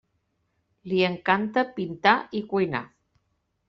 [0.93, 2.87] Li encanta pintar i cuinar.